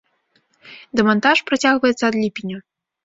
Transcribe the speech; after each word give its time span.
Дэмантаж 0.99 1.37
працягваецца 1.49 2.03
ад 2.11 2.15
ліпеня. 2.23 2.57